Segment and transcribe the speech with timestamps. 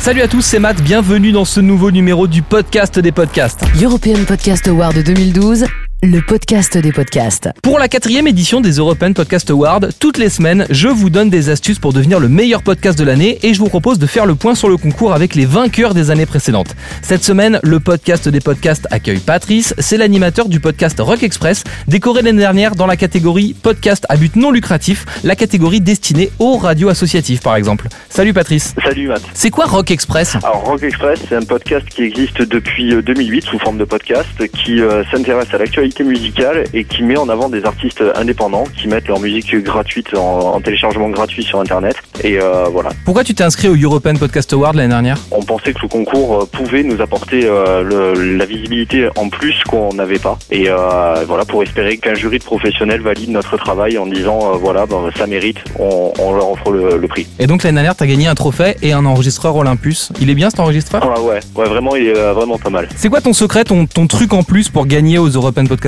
[0.00, 3.62] Salut à tous, c'est Matt, bienvenue dans ce nouveau numéro du podcast des podcasts.
[3.82, 5.66] European Podcast Award 2012,
[6.02, 7.50] le podcast des podcasts.
[7.62, 11.50] Pour la quatrième édition des European Podcast Awards, toutes les semaines, je vous donne des
[11.50, 14.34] astuces pour devenir le meilleur podcast de l'année et je vous propose de faire le
[14.34, 16.74] point sur le concours avec les vainqueurs des années précédentes.
[17.02, 22.22] Cette semaine, le podcast des podcasts accueille Patrice, c'est l'animateur du podcast Rock Express, décoré
[22.22, 26.88] l'année dernière dans la catégorie podcast à but non lucratif, la catégorie destinée aux radios
[26.88, 27.88] associatives par exemple.
[28.08, 28.74] Salut Patrice.
[28.82, 29.22] Salut Matt.
[29.34, 30.36] C'est quoi Rock Express?
[30.36, 34.48] Alors Rock Express, c'est un podcast qui existe depuis euh, 2008 sous forme de podcast,
[34.64, 38.86] qui euh, s'intéresse à l'actualité musicale et qui met en avant des artistes indépendants qui
[38.86, 41.96] mettent leur musique gratuite en, en téléchargement gratuit sur Internet.
[42.22, 42.90] Et euh, voilà.
[43.04, 45.18] Pourquoi tu t'es inscrit au European Podcast Award l'année dernière?
[45.32, 49.64] On pensait que le concours euh, pouvait nous apporter euh, le- la visibilité en plus
[49.68, 50.38] qu'on n'avait pas.
[50.52, 54.86] Et euh, voilà, pour espérer qu'un jury de professionnels valide notre travail en disant voilà,
[54.86, 57.26] ben, ça mérite, on, on leur offre le, le prix.
[57.38, 60.12] Et donc l'année dernière, t'as gagné un trophée et un enregistreur Olympus.
[60.20, 61.02] Il est bien cet enregistreur?
[61.02, 62.88] Ah ouais, ouais, vraiment, il est vraiment pas mal.
[62.96, 65.79] C'est quoi ton secret, ton, ton truc en plus pour gagner aux European Podcast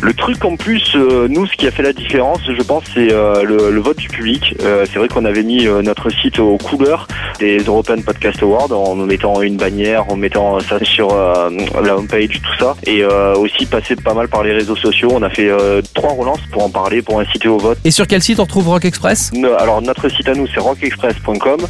[0.00, 3.12] Le truc en plus, euh, nous, ce qui a fait la différence, je pense, c'est
[3.12, 4.54] euh, le, le vote du public.
[4.62, 7.08] Euh, c'est vrai qu'on avait mis euh, notre site aux couleurs
[7.38, 11.50] des European Podcast Awards en mettant une bannière, en mettant ça sur euh,
[11.82, 15.10] la homepage, tout ça, et euh, aussi passé pas mal par les réseaux sociaux.
[15.12, 17.78] On a fait euh, trois relances pour en parler, pour inciter au vote.
[17.84, 19.30] Et sur quel site on retrouve Rock Express?
[19.58, 21.60] Alors notre site à nous c'est rockexpress.com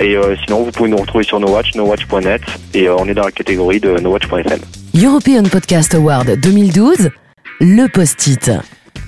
[0.00, 2.42] et euh, sinon vous pouvez nous retrouver sur nowatch, nowatch.net
[2.74, 4.60] et euh, on est dans la catégorie de nowatch.fm.
[4.94, 7.10] European Podcast Award 2012,
[7.60, 8.50] le post-it.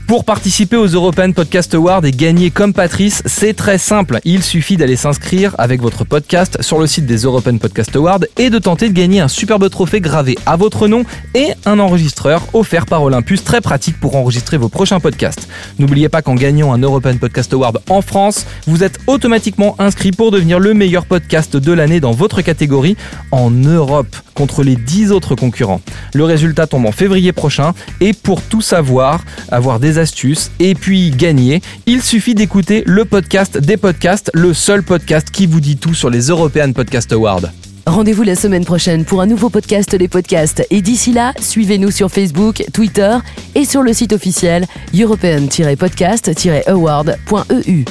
[0.06, 4.20] Pour participer aux European Podcast Awards et gagner comme Patrice, c'est très simple.
[4.24, 8.50] Il suffit d'aller s'inscrire avec votre podcast sur le site des European Podcast Awards et
[8.50, 12.84] de tenter de gagner un superbe trophée gravé à votre nom et un enregistreur offert
[12.84, 15.48] par Olympus, très pratique pour enregistrer vos prochains podcasts.
[15.78, 20.30] N'oubliez pas qu'en gagnant un European Podcast Award en France, vous êtes automatiquement inscrit pour
[20.30, 22.98] devenir le meilleur podcast de l'année dans votre catégorie
[23.30, 25.80] en Europe contre les 10 autres concurrents.
[26.12, 31.10] Le résultat tombe en février prochain et pour tout savoir, avoir des astuces et puis
[31.10, 35.94] gagner, il suffit d'écouter le podcast des podcasts, le seul podcast qui vous dit tout
[35.94, 37.50] sur les European Podcast Awards.
[37.87, 40.66] Rendez-vous la semaine prochaine pour un nouveau podcast des podcasts.
[40.71, 43.19] Et d'ici là, suivez-nous sur Facebook, Twitter
[43.55, 47.84] et sur le site officiel european-podcast-award.eu.